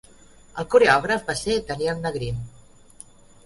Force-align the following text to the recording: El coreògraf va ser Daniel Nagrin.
El 0.61 0.65
coreògraf 0.75 1.29
va 1.29 1.37
ser 1.43 1.59
Daniel 1.69 2.05
Nagrin. 2.09 2.43